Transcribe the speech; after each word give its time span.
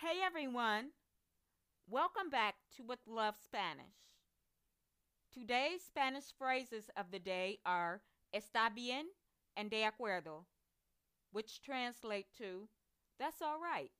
Hey 0.00 0.20
everyone, 0.22 0.90
welcome 1.88 2.28
back 2.28 2.56
to 2.76 2.82
With 2.82 2.98
Love 3.06 3.36
Spanish. 3.42 3.96
Today's 5.32 5.80
Spanish 5.86 6.34
phrases 6.38 6.90
of 6.98 7.06
the 7.10 7.18
day 7.18 7.60
are 7.64 8.02
está 8.34 8.68
bien 8.68 9.04
and 9.56 9.70
de 9.70 9.84
acuerdo, 9.84 10.44
which 11.32 11.62
translate 11.62 12.26
to 12.36 12.68
that's 13.18 13.40
all 13.40 13.58
right 13.58 13.90